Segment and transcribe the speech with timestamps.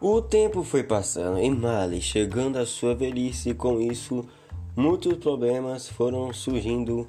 [0.00, 4.24] O tempo foi passando e Marley chegando à sua velhice, e com isso
[4.76, 7.04] muitos problemas foram surgindo,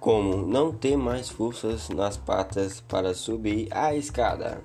[0.00, 4.60] como não ter mais forças nas patas para subir a escada.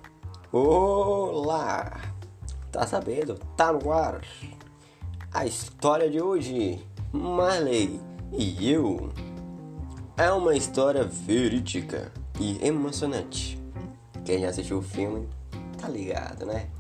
[0.52, 2.16] Olá!
[2.71, 3.36] Tá sabendo?
[3.55, 4.21] Tá no ar!
[5.32, 6.84] A história de hoje,
[7.14, 8.02] Marley
[8.36, 9.12] e eu,
[10.18, 13.62] é uma história verídica e emocionante.
[14.25, 15.30] Quem já assistiu o filme
[15.80, 16.71] tá ligado, né?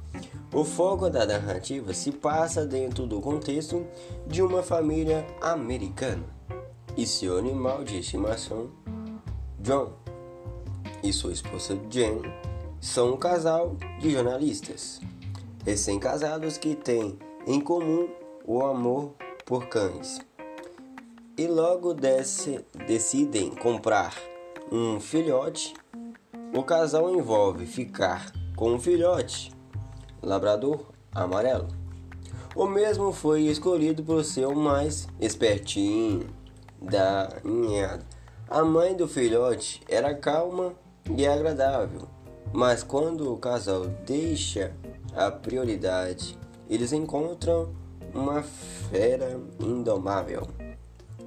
[0.53, 3.85] O foco da narrativa se passa dentro do contexto
[4.25, 6.23] de uma família americana
[6.95, 8.71] e seu animal de estimação,
[9.59, 9.93] John,
[11.03, 12.21] e sua esposa Jen
[12.81, 14.99] são um casal de jornalistas
[15.63, 18.09] recém-casados que têm em comum
[18.45, 19.13] o amor
[19.45, 20.19] por cães.
[21.37, 24.15] E logo decidem comprar
[24.71, 25.73] um filhote.
[26.55, 29.51] O casal envolve ficar com um filhote
[30.21, 31.67] labrador amarelo.
[32.55, 36.27] O mesmo foi escolhido por ser o mais espertinho
[36.81, 38.03] da ninhada.
[38.49, 40.73] A mãe do filhote era calma
[41.15, 42.07] e agradável,
[42.53, 44.73] mas quando o casal deixa
[45.15, 46.37] a prioridade,
[46.69, 47.69] eles encontram
[48.13, 50.47] uma fera indomável,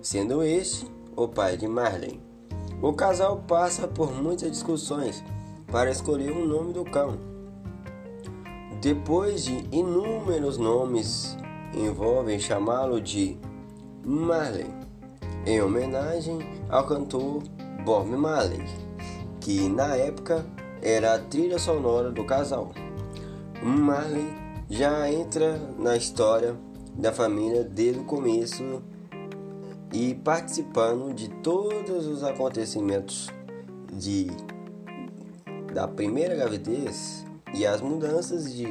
[0.03, 2.21] sendo este o pai de Marley.
[2.83, 5.23] O casal passa por muitas discussões
[5.71, 7.19] para escolher o nome do cão.
[8.81, 11.37] Depois de inúmeros nomes,
[11.75, 13.37] envolvem chamá-lo de
[14.03, 14.71] Marley,
[15.45, 16.39] em homenagem
[16.71, 17.43] ao cantor
[17.85, 18.65] Bob Marley,
[19.39, 20.47] que na época
[20.81, 22.73] era a trilha sonora do casal.
[23.63, 24.33] Marley
[24.71, 26.57] já entra na história
[26.95, 28.83] da família desde o começo
[29.93, 33.29] e participando de todos os acontecimentos
[33.93, 34.29] de
[35.75, 38.67] da primeira gravidez e as mudanças de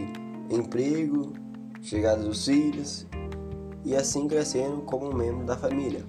[0.50, 1.34] emprego,
[1.82, 3.06] chegada dos filhos
[3.84, 6.04] e assim crescendo como membro da família.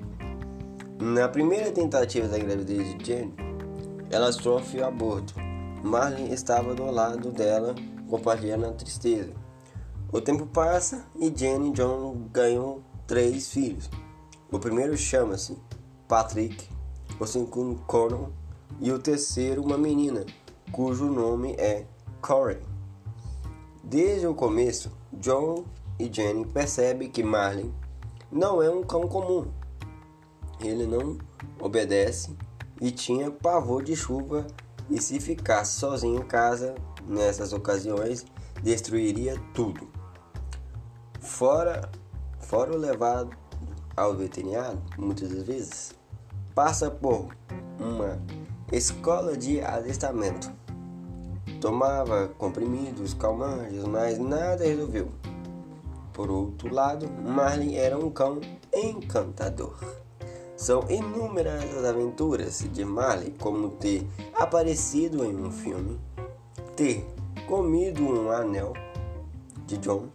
[1.01, 3.35] Na primeira tentativa da gravidez de Jenny,
[4.11, 5.35] ela sofre aborto.
[5.83, 7.75] Marley estava do lado dela,
[8.09, 9.33] compartilhando a tristeza.
[10.13, 13.89] O tempo passa e Jenny e John ganham três filhos.
[14.51, 15.57] O primeiro chama-se
[16.09, 16.69] Patrick,
[17.19, 18.31] o segundo Conan
[18.81, 20.27] e o terceiro uma menina,
[20.73, 21.87] cujo nome é
[22.21, 22.59] Corey.
[23.83, 25.65] Desde o começo, John
[25.99, 27.73] e Jenny percebem que Marlin
[28.31, 29.51] não é um cão comum.
[30.61, 31.19] Ele não
[31.59, 32.37] obedece
[32.81, 34.47] e tinha pavor de chuva
[34.89, 36.75] e se ficasse sozinho em casa
[37.07, 38.25] nessas ocasiões
[38.63, 39.89] destruiria tudo.
[41.21, 41.91] Fora,
[42.39, 43.37] fora o levado
[43.97, 45.93] ao veterinário, muitas vezes,
[46.55, 47.35] passa por
[47.79, 48.21] uma
[48.73, 50.53] escola de adestramento
[51.61, 55.09] Tomava comprimidos, calmantes, mas nada resolveu.
[56.13, 58.41] Por outro lado, Marlin era um cão
[58.73, 59.77] encantador.
[60.57, 66.01] São inúmeras as aventuras de Marley, como ter aparecido em um filme,
[66.77, 67.07] ter
[67.47, 68.73] comido um anel
[69.67, 70.09] de John,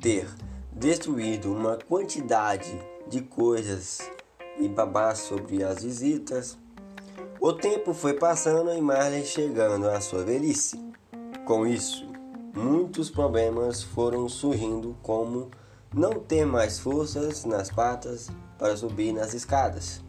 [0.00, 0.28] ter
[0.72, 2.78] destruído uma quantidade
[3.08, 4.00] de coisas
[4.58, 6.56] e babar sobre as visitas,
[7.40, 10.78] o tempo foi passando e Marley chegando à sua velhice.
[11.44, 12.06] Com isso,
[12.54, 15.50] muitos problemas foram surgindo, como
[15.94, 18.28] não ter mais forças nas patas
[18.58, 20.02] para subir nas escadas.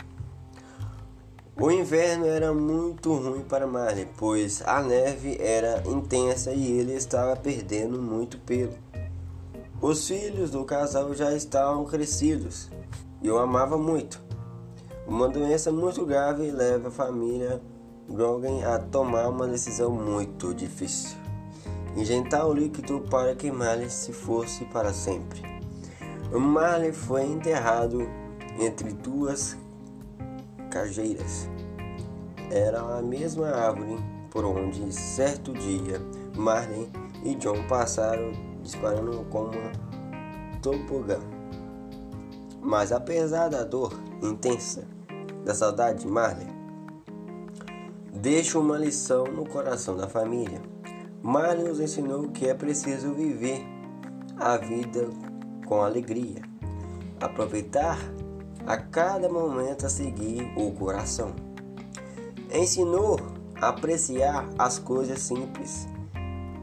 [1.60, 7.36] O inverno era muito ruim para Marley, pois a neve era intensa e ele estava
[7.36, 8.74] perdendo muito pelo.
[9.82, 12.70] Os filhos do casal já estavam crescidos
[13.22, 14.29] e o amava muito.
[15.10, 17.60] Uma doença muito grave leva a família
[18.08, 21.18] Grogan a tomar uma decisão muito difícil:
[21.98, 25.42] injetar o líquido para que Marley se fosse para sempre.
[26.32, 28.08] Marley foi enterrado
[28.60, 29.58] entre duas
[30.70, 31.50] cajeiras.
[32.52, 33.98] Era a mesma árvore
[34.30, 36.00] por onde certo dia
[36.38, 36.88] Marley
[37.24, 38.32] e John passaram
[38.62, 39.72] disparando com uma
[40.62, 41.18] tobogã.
[42.62, 43.92] Mas apesar da dor
[44.22, 44.99] intensa,
[45.44, 46.48] da saudade de Marley,
[48.14, 50.62] deixa uma lição no coração da família.
[51.22, 53.66] Marley nos ensinou que é preciso viver
[54.38, 55.10] a vida
[55.66, 56.42] com alegria,
[57.20, 57.98] aproveitar
[58.66, 61.36] a cada momento a seguir o coração.
[62.54, 63.20] Ensinou
[63.56, 65.88] a apreciar as coisas simples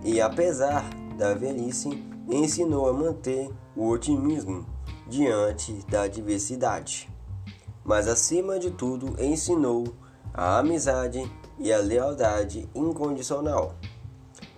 [0.04, 4.66] e, apesar da velhice, ensinou a manter o otimismo
[5.08, 7.08] diante da diversidade
[7.86, 9.84] mas acima de tudo ensinou
[10.34, 11.22] a amizade
[11.56, 13.74] e a lealdade incondicional.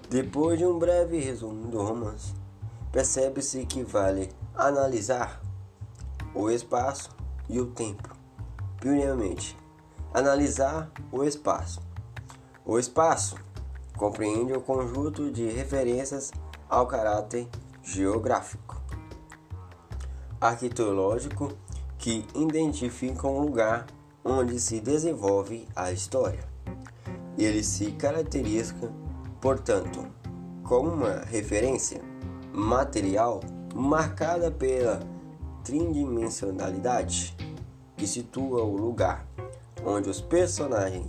[0.09, 2.33] Depois de um breve resumo do romance,
[2.91, 5.43] percebe-se que vale analisar
[6.35, 7.11] o espaço
[7.51, 8.17] e o tempo.
[8.81, 9.57] Primeiramente,
[10.15, 11.83] analisar o espaço.
[12.65, 13.37] O espaço
[13.97, 16.33] compreende o conjunto de referências
[16.69, 17.47] ao caráter
[17.83, 18.81] geográfico,
[20.41, 21.53] arqueológico
[21.99, 23.87] que identificam o lugar
[24.25, 26.45] onde se desenvolve a história.
[27.37, 28.75] Ele se caracteriza,
[29.41, 30.07] portanto,
[30.63, 32.01] como uma referência
[32.53, 33.41] material
[33.75, 35.01] marcada pela
[35.65, 37.37] tridimensionalidade
[37.97, 39.27] que situa o lugar
[39.85, 41.07] onde os personagens,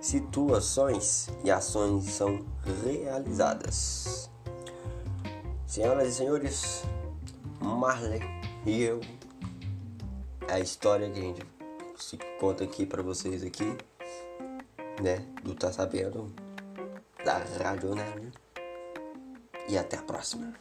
[0.00, 2.44] situações e ações são
[2.82, 4.30] realizadas.
[5.66, 6.84] Senhoras e senhores,
[7.60, 8.20] Marley
[8.66, 9.00] e eu,
[10.50, 11.46] a história que a gente
[11.96, 13.76] se conta aqui para vocês aqui,
[15.02, 16.32] né, do Tá Sabendo,
[17.24, 18.32] da Rádio Nerd.
[19.68, 20.52] E até a próxima.